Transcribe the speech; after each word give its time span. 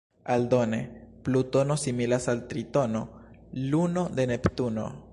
Aldone, 0.33 0.79
Plutono 1.21 1.77
similas 1.83 2.27
al 2.33 2.43
Tritono, 2.53 3.05
luno 3.67 4.09
de 4.09 4.25
Neptuno. 4.35 4.93